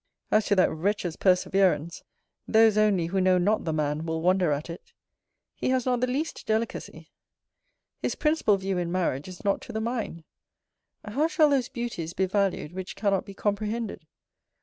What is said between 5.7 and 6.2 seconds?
not the